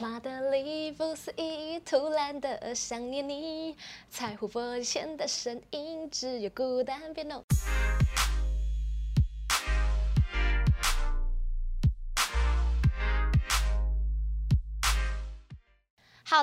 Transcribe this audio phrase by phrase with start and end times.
[0.00, 3.76] 马德里不思议，突然的想念你，
[4.08, 7.42] 彩虹玻璃前的身影，只有孤单别弄。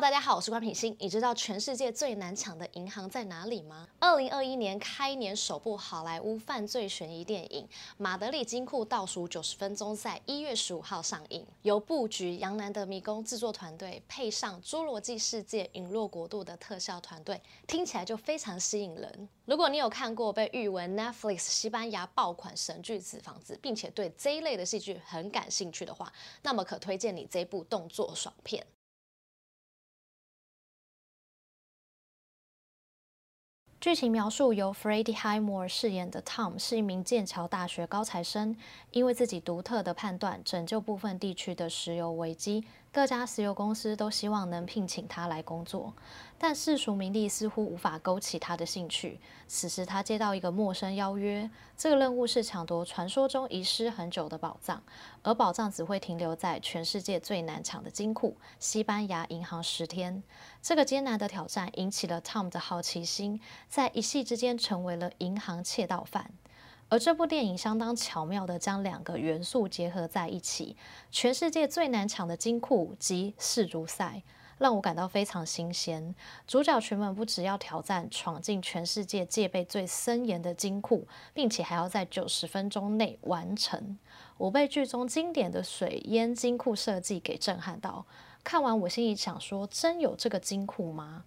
[0.01, 0.93] 大家好，我是关品欣。
[0.99, 3.87] 你知道全世界最难抢的银行在哪里吗？
[3.97, 7.65] 二零二一年开年首部好莱坞犯罪悬疑电影
[7.97, 11.45] 《马德里金库倒数九十分钟》在一月十五号上映。
[11.61, 19.29] 由布局洋难的迷宫制作团队配上侏罗纪世界陨落国度的特效团队，听起来就非常吸引人。
[19.45, 28.61] 如果你有看过被誉为 Netflix 西班牙爆款神剧《纸房子》，并且对这一类的戏剧很感兴趣的话，那么可推荐你这部动作爽片。
[33.85, 38.57] 剧情描述由 Freddie Highmore 饰演的 Tom 是一名剑桥大学高材生，
[38.89, 42.63] 因为自己独特的判断拯救部分地区的石油危机。
[42.95, 45.93] 各家石油公司都希望能聘请他来工作，
[46.37, 49.19] 但世俗名利似乎无法勾起他的兴趣。
[49.49, 54.81] 此时，他接到一个陌生邀约，这个任务是抢夺传说中遗失很久的宝藏，
[55.23, 60.23] 而宝藏只会停留在全世界最难抢的金库——西班牙银行十天。
[60.61, 66.31] 这个艰难的挑战引起了 Tom 的好奇心，在一夕之间成为了银行窃盗犯。
[66.87, 70.77] 而这部电影相当巧妙地将两个元素结合在一起：
[71.11, 74.21] 全世界最难抢的金库及世足赛，
[74.59, 76.13] 让我感到非常新鲜。
[76.45, 83.97] 主角群们不只要挑战闯进全世界戒备最森严的金库，并且还要在九十分钟内完成。
[84.37, 88.05] 我被剧中经典的水淹金库设计给震撼到，
[88.43, 91.25] 看完我心里想说：真有这个金库吗？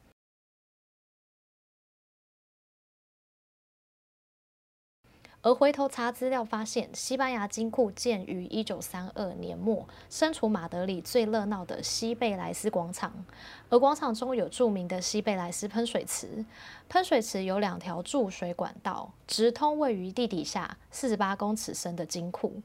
[5.40, 13.12] 而回头查资料发现，西班牙金库建于一九三二年末，身处马德里最热闹的西贝莱斯广场。
[13.68, 16.44] 而广场中有著名的西贝莱斯喷水池，
[16.88, 22.60] 喷水池有两条注水管道，直通位于地底下四十八公尺深的金库。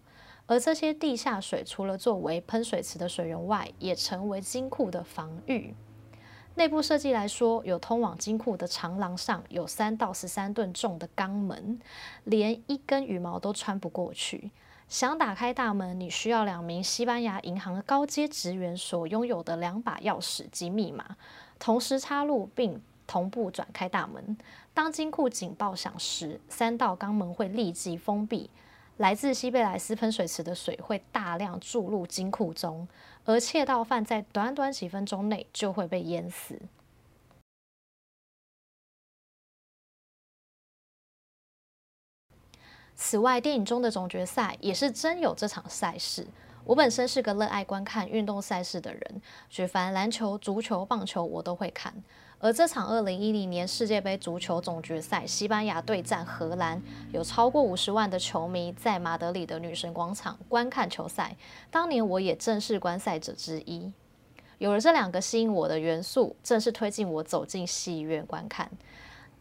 [0.47, 5.75] 而这些地下水除了作为喷水池的水源外，也成为金库的防御。
[6.55, 11.79] 内部设计来说，有通往金库的长廊上有三到十三吨重的钢门，
[12.25, 14.51] 连一根羽毛都穿不过去。
[14.87, 21.17] 想打开大门，你需要两名西班牙银行的高阶职员所拥有的两把钥匙及密码，
[21.57, 24.37] 同时插入并同步转开大门。
[24.75, 28.51] 当金库警报响时，三道钢门会立即封闭。
[28.97, 32.87] 来自西贝莱斯喷水池的水会大量注入金库中，
[33.25, 36.61] 而窃盗犯在短短几分钟内就会被淹死。
[42.95, 46.27] 此外，电影中的总决赛也是真有这场赛事。
[46.65, 51.93] 我本身是个热爱观看运动赛事的人，举凡篮球、足球、棒球我都会看。
[52.39, 56.81] 而这场二零一零年世界杯足球总决赛，西班牙对战荷兰，
[57.11, 61.35] 有超过五十万的球迷在马德里的女神广场观看球赛。
[61.71, 63.91] 当年我也正是观赛者之一。
[64.57, 68.69] 有了这两个吸引我的元素，正是推进我走进戏院观看。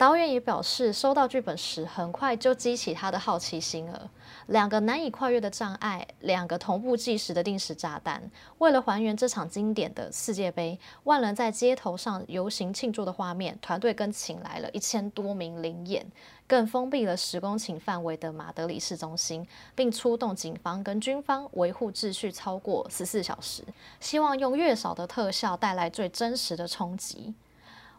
[0.02, 4.10] 导演也表示，收到剧本时很快就激起他的好奇心了。
[4.48, 8.20] 两个难以跨越的障碍，两个同步计时的定时炸弹。
[8.58, 16.04] 为了还原这场经典的世界杯，万人在街头上游行庆祝的画面，团队更请来了一千多名临演，
[16.48, 19.46] 更封闭了十公顷范围的马德里市中心，
[19.76, 23.62] 并出动警方跟军方维护秩序超过十四小时，
[24.00, 27.32] 希望用越少的特效带来最真实的冲击。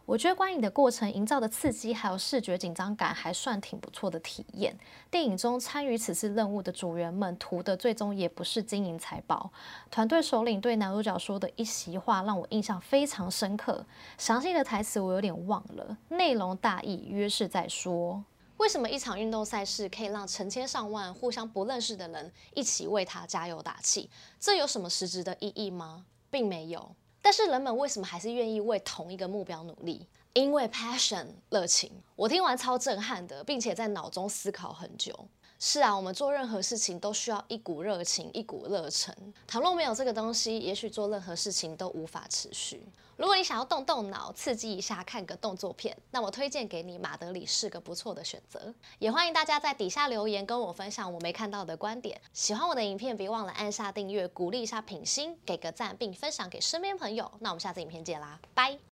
[0.06, 4.76] 我觉得观影的过程营造的刺激，还有视觉紧张感，还算挺不错的体验。
[5.10, 9.50] 电影中参与此次任务的组员们图的最终也不是金银财宝。
[9.90, 13.86] 团队首领对男主角说的一席话让我印象非常深刻，
[14.18, 18.22] 详细的台词我有点忘了，内容大意约是在说：
[18.58, 24.10] 为什么一场运动赛事可以让成千上万互相不认识的人一起为他加油打气？
[24.38, 26.04] 这有什么实质的意义吗？
[26.30, 26.94] 并没有。
[27.24, 30.06] 但是人们为什么还是愿意为同一个目标努力？
[30.34, 31.90] 因为 passion 热情。
[32.14, 35.28] 我听完超震撼的，并且在脑中思考很久。
[35.60, 39.14] 是啊，我们做任何事情都需要一股热情，一股热忱。
[39.46, 42.86] 倘若没有这个东西，也许做任何事情都无法持续。
[43.16, 48.74] 如果你想要动动脑，刺激一下，看个动作片，那我推荐给你《马德里》是个不错的选择。
[48.98, 52.20] 也欢迎大家在底下留言跟我分享我没看到的观点。
[52.32, 57.30] 喜欢我的影片，别忘了按下订阅，鼓励一下品心，给个赞，并分享给身边朋友。
[57.38, 58.93] 那我们下次影片见啦，拜。